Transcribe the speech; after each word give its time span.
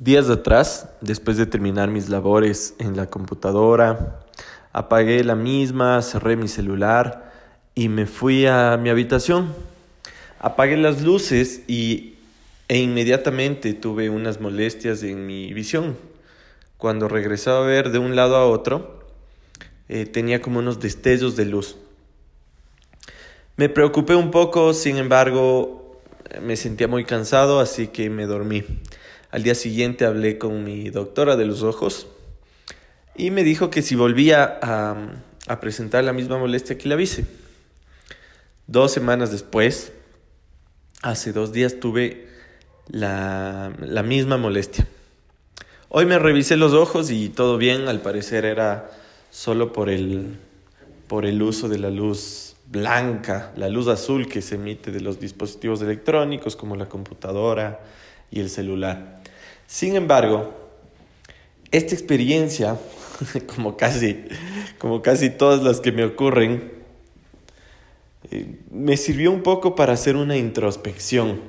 Días 0.00 0.28
atrás, 0.28 0.88
después 1.02 1.36
de 1.36 1.46
terminar 1.46 1.88
mis 1.88 2.08
labores 2.08 2.74
en 2.80 2.96
la 2.96 3.06
computadora, 3.06 4.18
apagué 4.72 5.22
la 5.22 5.36
misma, 5.36 6.02
cerré 6.02 6.34
mi 6.34 6.48
celular 6.48 7.32
y 7.76 7.88
me 7.88 8.06
fui 8.06 8.44
a 8.44 8.76
mi 8.76 8.90
habitación. 8.90 9.54
Apagué 10.40 10.76
las 10.76 11.00
luces 11.00 11.62
y, 11.68 12.16
e 12.66 12.78
inmediatamente 12.78 13.72
tuve 13.72 14.10
unas 14.10 14.40
molestias 14.40 15.04
en 15.04 15.26
mi 15.26 15.54
visión. 15.54 15.96
Cuando 16.76 17.06
regresaba 17.06 17.58
a 17.58 17.68
ver 17.68 17.92
de 17.92 18.00
un 18.00 18.16
lado 18.16 18.34
a 18.34 18.46
otro, 18.46 18.98
eh, 19.88 20.06
tenía 20.06 20.42
como 20.42 20.58
unos 20.58 20.80
destellos 20.80 21.36
de 21.36 21.44
luz. 21.44 21.76
Me 23.56 23.68
preocupé 23.68 24.16
un 24.16 24.32
poco, 24.32 24.74
sin 24.74 24.96
embargo, 24.96 26.00
me 26.42 26.56
sentía 26.56 26.88
muy 26.88 27.04
cansado, 27.04 27.60
así 27.60 27.86
que 27.86 28.10
me 28.10 28.26
dormí. 28.26 28.64
Al 29.34 29.42
día 29.42 29.56
siguiente 29.56 30.04
hablé 30.04 30.38
con 30.38 30.62
mi 30.62 30.90
doctora 30.90 31.34
de 31.34 31.44
los 31.44 31.64
ojos 31.64 32.06
y 33.16 33.32
me 33.32 33.42
dijo 33.42 33.68
que 33.68 33.82
si 33.82 33.96
volvía 33.96 34.60
a, 34.62 35.60
presentar 35.60 36.04
la 36.04 36.12
misma 36.12 36.38
molestia 36.38 36.78
que 36.78 36.86
le 36.86 36.94
avise. 36.94 37.26
Dos 38.68 38.92
semanas 38.92 39.32
después, 39.32 39.92
hace 41.02 41.32
dos 41.32 41.52
días 41.52 41.80
tuve 41.80 42.28
la, 42.86 43.72
la 43.80 44.04
misma 44.04 44.36
molestia. 44.36 44.86
Hoy 45.88 46.06
me 46.06 46.20
revisé 46.20 46.56
los 46.56 46.72
ojos 46.72 47.10
y 47.10 47.28
todo 47.28 47.58
bien, 47.58 47.88
al 47.88 48.02
parecer 48.02 48.44
era 48.44 48.88
solo 49.32 49.72
por 49.72 49.90
el, 49.90 50.36
por 51.08 51.26
el 51.26 51.42
uso 51.42 51.68
de 51.68 51.80
la 51.80 51.90
luz 51.90 52.54
blanca, 52.68 53.50
la 53.56 53.68
luz 53.68 53.88
azul 53.88 54.28
que 54.28 54.42
se 54.42 54.54
emite 54.54 54.92
de 54.92 55.00
los 55.00 55.18
dispositivos 55.18 55.82
electrónicos 55.82 56.54
como 56.54 56.76
la 56.76 56.86
computadora 56.86 57.80
y 58.30 58.38
el 58.38 58.48
celular. 58.48 59.24
Sin 59.74 59.96
embargo, 59.96 60.54
esta 61.72 61.96
experiencia, 61.96 62.78
como 63.56 63.76
casi, 63.76 64.24
como 64.78 65.02
casi 65.02 65.30
todas 65.30 65.64
las 65.64 65.80
que 65.80 65.90
me 65.90 66.04
ocurren, 66.04 66.70
eh, 68.30 68.54
me 68.70 68.96
sirvió 68.96 69.32
un 69.32 69.42
poco 69.42 69.74
para 69.74 69.94
hacer 69.94 70.14
una 70.14 70.36
introspección, 70.36 71.40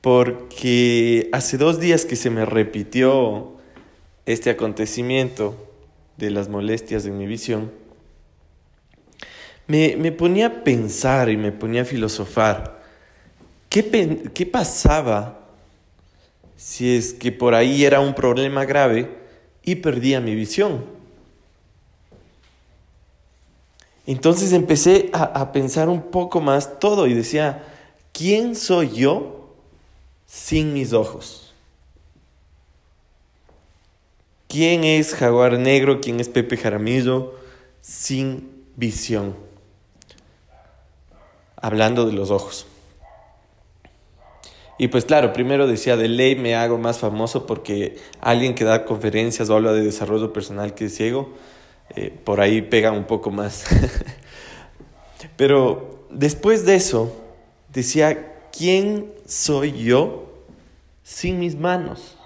porque 0.00 1.28
hace 1.30 1.58
dos 1.58 1.78
días 1.78 2.06
que 2.06 2.16
se 2.16 2.28
me 2.28 2.44
repitió 2.44 3.52
este 4.26 4.50
acontecimiento 4.50 5.72
de 6.16 6.32
las 6.32 6.48
molestias 6.48 7.06
en 7.06 7.18
mi 7.18 7.28
visión, 7.28 7.70
me, 9.68 9.94
me 9.96 10.10
ponía 10.10 10.46
a 10.46 10.64
pensar 10.64 11.28
y 11.28 11.36
me 11.36 11.52
ponía 11.52 11.82
a 11.82 11.84
filosofar. 11.84 12.82
¿Qué, 13.68 14.28
qué 14.34 14.44
pasaba 14.44 15.41
si 16.62 16.96
es 16.96 17.12
que 17.12 17.32
por 17.32 17.56
ahí 17.56 17.84
era 17.84 17.98
un 17.98 18.14
problema 18.14 18.64
grave 18.64 19.10
y 19.64 19.74
perdía 19.74 20.20
mi 20.20 20.36
visión. 20.36 20.84
Entonces 24.06 24.52
empecé 24.52 25.10
a, 25.12 25.50
pensar 25.50 25.88
un 25.88 26.02
poco 26.02 26.40
más 26.40 26.78
todo 26.78 27.08
y 27.08 27.14
decía, 27.14 27.64
¿quién 28.12 28.54
soy 28.54 28.90
yo 28.92 29.56
sin 30.24 30.72
mis 30.72 30.92
ojos? 30.92 31.52
¿Quién 34.46 34.84
es 34.84 35.14
Jaguar 35.14 35.58
Negro? 35.58 36.00
¿Quién 36.00 36.20
es 36.20 36.28
Pepe 36.28 36.56
Jaramillo 36.56 37.34
sin 37.80 38.66
visión? 38.76 39.34
Hablando 41.56 42.06
de 42.06 42.12
los 42.12 42.30
ojos. 42.30 42.66
Y 44.82 44.88
pues 44.88 45.04
claro, 45.04 45.32
primero 45.32 45.68
decía, 45.68 45.96
de 45.96 46.08
ley 46.08 46.34
me 46.34 46.56
hago 46.56 46.76
más 46.76 46.98
famoso 46.98 47.46
porque 47.46 47.98
alguien 48.20 48.56
que 48.56 48.64
da 48.64 48.84
conferencias 48.84 49.48
o 49.48 49.54
habla 49.54 49.72
de 49.72 49.84
desarrollo 49.84 50.32
personal 50.32 50.74
que 50.74 50.86
es 50.86 50.96
ciego, 50.96 51.34
eh, 51.94 52.12
por 52.24 52.40
ahí 52.40 52.62
pega 52.62 52.90
un 52.90 53.04
poco 53.04 53.30
más. 53.30 53.64
Pero 55.36 56.04
después 56.10 56.66
de 56.66 56.74
eso, 56.74 57.16
decía, 57.72 58.48
¿quién 58.50 59.12
soy 59.24 59.84
yo 59.84 60.32
sin 61.04 61.38
mis 61.38 61.54
manos? 61.54 62.18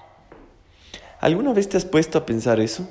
¿Alguna 1.20 1.52
vez 1.52 1.68
te 1.68 1.76
has 1.76 1.84
puesto 1.84 2.16
a 2.16 2.24
pensar 2.24 2.58
eso? 2.58 2.88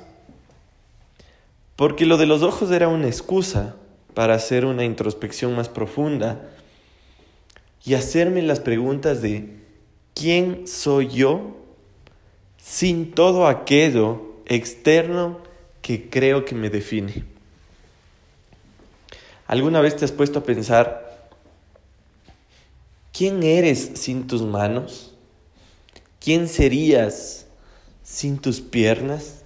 Porque 1.74 2.06
lo 2.06 2.18
de 2.18 2.26
los 2.26 2.44
ojos 2.44 2.70
era 2.70 2.86
una 2.86 3.08
excusa 3.08 3.74
para 4.14 4.34
hacer 4.34 4.64
una 4.64 4.84
introspección 4.84 5.56
más 5.56 5.68
profunda 5.68 6.50
y 7.86 7.94
hacerme 7.94 8.42
las 8.42 8.58
preguntas 8.58 9.22
de 9.22 9.48
¿quién 10.12 10.66
soy 10.66 11.06
yo 11.08 11.56
sin 12.58 13.12
todo 13.12 13.46
aquello 13.46 14.34
externo 14.44 15.38
que 15.82 16.10
creo 16.10 16.44
que 16.44 16.56
me 16.56 16.68
define? 16.68 17.24
¿Alguna 19.46 19.80
vez 19.80 19.94
te 19.94 20.04
has 20.04 20.10
puesto 20.10 20.40
a 20.40 20.42
pensar 20.42 21.30
quién 23.12 23.44
eres 23.44 23.92
sin 23.94 24.26
tus 24.26 24.42
manos? 24.42 25.14
¿Quién 26.18 26.48
serías 26.48 27.46
sin 28.02 28.38
tus 28.38 28.60
piernas? 28.60 29.44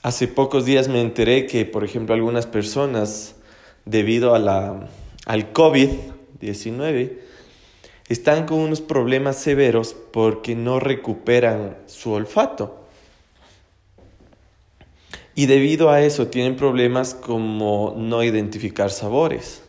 Hace 0.00 0.28
pocos 0.28 0.64
días 0.64 0.88
me 0.88 1.02
enteré 1.02 1.46
que, 1.46 1.66
por 1.66 1.84
ejemplo, 1.84 2.14
algunas 2.14 2.46
personas 2.46 3.34
debido 3.88 4.34
a 4.34 4.38
la, 4.38 4.88
al 5.26 5.52
COVID-19 5.52 7.18
están 8.08 8.46
con 8.46 8.58
unos 8.58 8.80
problemas 8.80 9.36
severos 9.36 9.94
porque 10.12 10.54
no 10.54 10.80
recuperan 10.80 11.76
su 11.86 12.12
olfato. 12.12 12.84
Y 15.34 15.46
debido 15.46 15.90
a 15.90 16.02
eso 16.02 16.26
tienen 16.26 16.56
problemas 16.56 17.14
como 17.14 17.94
no 17.96 18.22
identificar 18.22 18.90
sabores. 18.90 19.62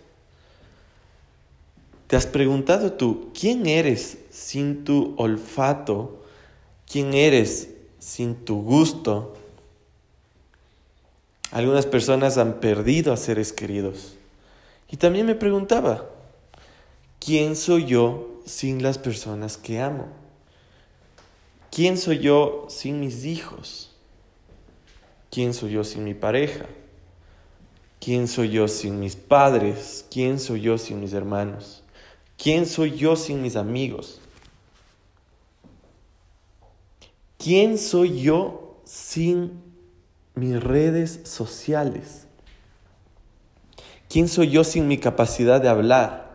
¿Te 2.07 2.15
has 2.15 2.25
preguntado 2.25 2.93
tú 2.93 3.29
quién 3.39 3.67
eres 3.67 4.17
sin 4.31 4.83
tu 4.83 5.13
olfato? 5.17 6.23
¿Quién 6.91 7.13
eres 7.13 7.69
sin 7.99 8.35
tu 8.35 8.63
gusto? 8.63 9.35
Algunas 11.51 11.85
personas 11.85 12.37
han 12.37 12.59
perdido 12.59 13.11
a 13.11 13.17
seres 13.17 13.51
queridos. 13.51 14.13
Y 14.89 14.97
también 14.97 15.25
me 15.25 15.35
preguntaba, 15.35 16.05
¿quién 17.19 17.55
soy 17.55 17.85
yo 17.85 18.41
sin 18.45 18.83
las 18.83 18.97
personas 18.97 19.57
que 19.57 19.79
amo? 19.79 20.07
¿Quién 21.71 21.97
soy 21.97 22.19
yo 22.19 22.65
sin 22.69 22.99
mis 22.99 23.25
hijos? 23.25 23.95
¿Quién 25.31 25.53
soy 25.53 25.71
yo 25.71 25.83
sin 25.83 26.03
mi 26.03 26.13
pareja? 26.13 26.65
¿Quién 27.99 28.27
soy 28.27 28.49
yo 28.49 28.67
sin 28.67 28.99
mis 28.99 29.15
padres? 29.15 30.05
¿Quién 30.09 30.39
soy 30.39 30.61
yo 30.61 30.77
sin 30.77 30.99
mis 30.99 31.13
hermanos? 31.13 31.83
¿Quién 32.37 32.65
soy 32.65 32.95
yo 32.95 33.15
sin 33.15 33.41
mis 33.41 33.55
amigos? 33.55 34.21
¿Quién 37.37 37.77
soy 37.77 38.21
yo 38.21 38.81
sin 38.85 39.68
mis 40.39 40.61
redes 40.61 41.21
sociales? 41.23 42.25
¿Quién 44.09 44.27
soy 44.27 44.49
yo 44.49 44.63
sin 44.63 44.87
mi 44.87 44.97
capacidad 44.97 45.61
de 45.61 45.69
hablar? 45.69 46.29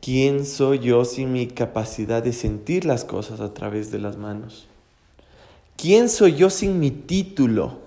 ¿Quién 0.00 0.46
soy 0.46 0.78
yo 0.78 1.04
sin 1.04 1.32
mi 1.32 1.48
capacidad 1.48 2.22
de 2.22 2.32
sentir 2.32 2.84
las 2.84 3.04
cosas 3.04 3.40
a 3.40 3.52
través 3.52 3.90
de 3.90 3.98
las 3.98 4.16
manos? 4.16 4.68
¿Quién 5.76 6.08
soy 6.08 6.36
yo 6.36 6.48
sin 6.48 6.78
mi 6.78 6.92
título? 6.92 7.78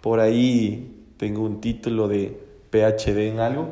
Por 0.00 0.20
ahí 0.20 1.04
tengo 1.16 1.42
un 1.42 1.60
título 1.60 2.08
de 2.08 2.38
PhD 2.70 3.28
en 3.30 3.40
algo. 3.40 3.68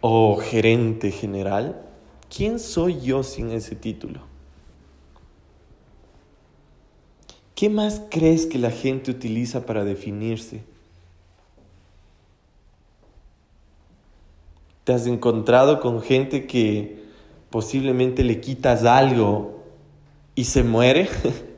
O 0.00 0.36
gerente 0.36 1.10
general. 1.12 1.80
¿Quién 2.34 2.58
soy 2.58 3.00
yo 3.00 3.22
sin 3.22 3.50
ese 3.50 3.76
título? 3.76 4.20
¿Qué 7.54 7.70
más 7.70 8.02
crees 8.10 8.46
que 8.46 8.58
la 8.58 8.72
gente 8.72 9.12
utiliza 9.12 9.66
para 9.66 9.84
definirse? 9.84 10.64
¿Te 14.82 14.92
has 14.92 15.06
encontrado 15.06 15.80
con 15.80 16.02
gente 16.02 16.48
que 16.48 17.04
posiblemente 17.50 18.24
le 18.24 18.40
quitas 18.40 18.84
algo 18.84 19.62
y 20.34 20.46
se 20.46 20.64
muere? 20.64 21.08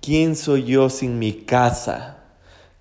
¿Quién 0.00 0.36
soy 0.36 0.66
yo 0.66 0.88
sin 0.88 1.18
mi 1.18 1.32
casa? 1.32 2.15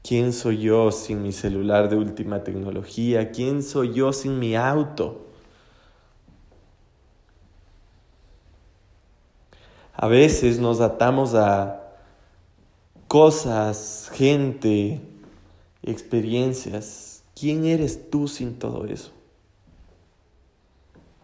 ¿Quién 0.07 0.33
soy 0.33 0.59
yo 0.59 0.91
sin 0.91 1.23
mi 1.23 1.31
celular 1.31 1.89
de 1.89 1.95
última 1.95 2.43
tecnología? 2.43 3.31
¿Quién 3.31 3.63
soy 3.63 3.91
yo 3.91 4.13
sin 4.13 4.37
mi 4.37 4.55
auto? 4.55 5.25
A 9.95 10.07
veces 10.07 10.59
nos 10.59 10.79
atamos 10.79 11.33
a 11.33 11.81
cosas, 13.07 14.11
gente, 14.13 15.01
experiencias. 15.81 17.23
¿Quién 17.33 17.65
eres 17.65 18.11
tú 18.11 18.27
sin 18.27 18.59
todo 18.59 18.85
eso? 18.85 19.11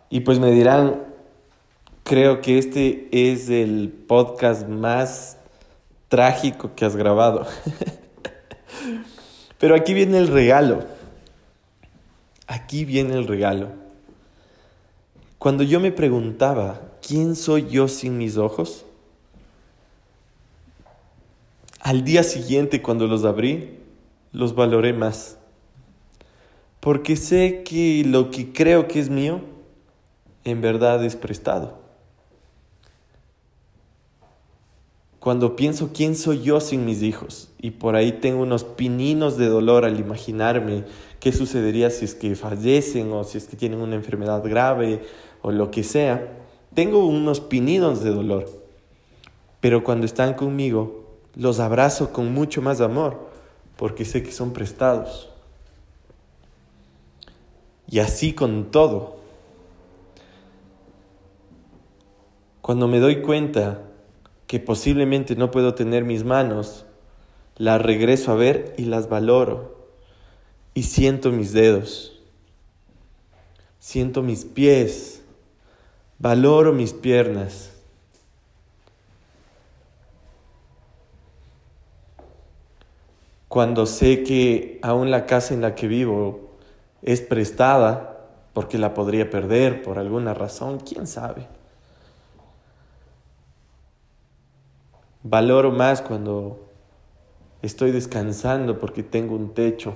Y 0.09 0.21
pues 0.21 0.39
me 0.39 0.49
dirán, 0.49 1.03
creo 2.01 2.41
que 2.41 2.57
este 2.57 3.09
es 3.11 3.47
el 3.47 3.91
podcast 4.07 4.67
más 4.67 5.37
trágico 6.07 6.71
que 6.75 6.83
has 6.83 6.95
grabado. 6.95 7.45
Pero 9.61 9.75
aquí 9.75 9.93
viene 9.93 10.17
el 10.17 10.27
regalo. 10.27 10.83
Aquí 12.47 12.83
viene 12.83 13.13
el 13.13 13.27
regalo. 13.27 13.69
Cuando 15.37 15.61
yo 15.61 15.79
me 15.79 15.91
preguntaba, 15.91 16.81
¿quién 17.07 17.35
soy 17.35 17.67
yo 17.69 17.87
sin 17.87 18.17
mis 18.17 18.37
ojos? 18.37 18.85
Al 21.79 22.03
día 22.03 22.23
siguiente, 22.23 22.81
cuando 22.81 23.05
los 23.05 23.23
abrí, 23.23 23.77
los 24.31 24.55
valoré 24.55 24.93
más. 24.93 25.37
Porque 26.79 27.15
sé 27.15 27.61
que 27.63 28.03
lo 28.03 28.31
que 28.31 28.51
creo 28.53 28.87
que 28.87 28.99
es 28.99 29.11
mío, 29.11 29.41
en 30.43 30.61
verdad 30.61 31.05
es 31.05 31.15
prestado. 31.15 31.80
Cuando 35.21 35.55
pienso 35.55 35.91
quién 35.93 36.15
soy 36.15 36.41
yo 36.41 36.59
sin 36.59 36.83
mis 36.83 37.03
hijos, 37.03 37.51
y 37.59 37.69
por 37.69 37.95
ahí 37.95 38.11
tengo 38.11 38.41
unos 38.41 38.63
pininos 38.63 39.37
de 39.37 39.45
dolor 39.45 39.85
al 39.85 39.99
imaginarme 39.99 40.83
qué 41.19 41.31
sucedería 41.31 41.91
si 41.91 42.05
es 42.05 42.15
que 42.15 42.33
fallecen 42.35 43.11
o 43.11 43.23
si 43.23 43.37
es 43.37 43.45
que 43.45 43.55
tienen 43.55 43.81
una 43.81 43.93
enfermedad 43.93 44.41
grave 44.43 45.03
o 45.43 45.51
lo 45.51 45.69
que 45.69 45.83
sea, 45.83 46.27
tengo 46.73 47.05
unos 47.05 47.39
pininos 47.39 48.03
de 48.03 48.09
dolor. 48.09 48.49
Pero 49.59 49.83
cuando 49.83 50.07
están 50.07 50.33
conmigo, 50.33 51.05
los 51.35 51.59
abrazo 51.59 52.11
con 52.11 52.33
mucho 52.33 52.63
más 52.63 52.81
amor, 52.81 53.29
porque 53.77 54.05
sé 54.05 54.23
que 54.23 54.31
son 54.31 54.53
prestados. 54.53 55.29
Y 57.87 57.99
así 57.99 58.33
con 58.33 58.71
todo. 58.71 59.17
Cuando 62.63 62.87
me 62.87 62.99
doy 62.99 63.21
cuenta 63.21 63.83
que 64.51 64.59
posiblemente 64.59 65.37
no 65.37 65.49
puedo 65.49 65.75
tener 65.75 66.03
mis 66.03 66.25
manos, 66.25 66.85
las 67.55 67.81
regreso 67.81 68.33
a 68.33 68.35
ver 68.35 68.75
y 68.77 68.83
las 68.83 69.07
valoro. 69.07 69.87
Y 70.73 70.83
siento 70.83 71.31
mis 71.31 71.53
dedos, 71.53 72.19
siento 73.79 74.21
mis 74.21 74.43
pies, 74.43 75.21
valoro 76.19 76.73
mis 76.73 76.91
piernas 76.91 77.71
cuando 83.47 83.85
sé 83.85 84.23
que 84.23 84.79
aún 84.81 85.11
la 85.11 85.27
casa 85.27 85.53
en 85.53 85.61
la 85.61 85.75
que 85.75 85.87
vivo 85.87 86.57
es 87.03 87.21
prestada, 87.21 88.27
porque 88.51 88.77
la 88.77 88.93
podría 88.93 89.29
perder 89.29 89.81
por 89.81 89.97
alguna 89.97 90.33
razón, 90.33 90.81
quién 90.81 91.07
sabe. 91.07 91.60
Valoro 95.23 95.71
más 95.71 96.01
cuando 96.01 96.67
estoy 97.61 97.91
descansando 97.91 98.79
porque 98.79 99.03
tengo 99.03 99.35
un 99.35 99.53
techo. 99.53 99.93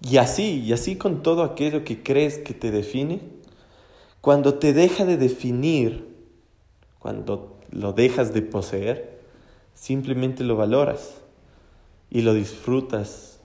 Y 0.00 0.18
así, 0.18 0.60
y 0.60 0.72
así 0.72 0.96
con 0.96 1.22
todo 1.22 1.42
aquello 1.42 1.84
que 1.84 2.02
crees 2.02 2.38
que 2.38 2.54
te 2.54 2.70
define, 2.70 3.20
cuando 4.20 4.54
te 4.54 4.72
deja 4.72 5.04
de 5.04 5.16
definir, 5.16 6.14
cuando 7.00 7.58
lo 7.70 7.92
dejas 7.92 8.32
de 8.32 8.42
poseer, 8.42 9.20
simplemente 9.74 10.44
lo 10.44 10.56
valoras 10.56 11.20
y 12.10 12.22
lo 12.22 12.34
disfrutas 12.34 13.40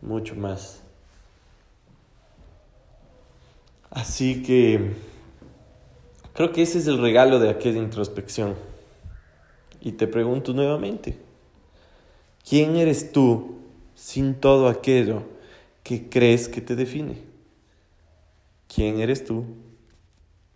mucho 0.00 0.34
más. 0.34 0.80
Así 3.90 4.42
que 4.42 4.94
creo 6.40 6.52
que 6.52 6.62
ese 6.62 6.78
es 6.78 6.86
el 6.86 6.96
regalo 6.96 7.38
de 7.38 7.50
aquella 7.50 7.82
introspección. 7.82 8.54
Y 9.82 9.92
te 9.92 10.06
pregunto 10.06 10.54
nuevamente, 10.54 11.18
¿quién 12.48 12.76
eres 12.76 13.12
tú 13.12 13.58
sin 13.94 14.32
todo 14.32 14.68
aquello 14.68 15.24
que 15.82 16.08
crees 16.08 16.48
que 16.48 16.62
te 16.62 16.76
define? 16.76 17.18
¿Quién 18.74 19.00
eres 19.00 19.22
tú 19.22 19.44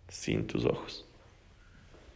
sin 0.08 0.46
tus 0.46 0.64
ojos? 0.64 1.04